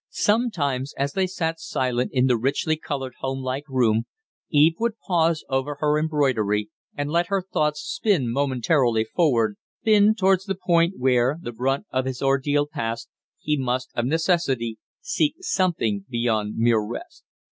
Sometimes, 0.09 0.95
as 0.97 1.13
they 1.13 1.27
sat 1.27 1.59
silent 1.59 2.09
in 2.11 2.25
the 2.25 2.35
richly 2.35 2.75
colored, 2.75 3.13
homelike 3.19 3.65
room, 3.69 4.07
Eve 4.49 4.73
would 4.79 4.97
pause 4.97 5.45
over 5.47 5.75
her 5.75 5.99
embroidery 5.99 6.71
and 6.97 7.11
let 7.11 7.27
her 7.27 7.39
thoughts 7.43 7.81
spin 7.81 8.31
momentarily 8.33 9.03
forward 9.03 9.57
spin 9.81 10.15
towards 10.15 10.45
the 10.45 10.55
point 10.55 10.95
where, 10.97 11.37
the 11.39 11.51
brunt 11.51 11.85
of 11.91 12.05
his 12.05 12.19
ordeal 12.19 12.65
passed, 12.65 13.09
he 13.37 13.57
must, 13.59 13.91
of 13.93 14.05
necessity, 14.07 14.79
seek 15.01 15.35
something 15.43 16.03
beyond 16.09 16.57
mere 16.57 16.83
rest. 16.83 17.23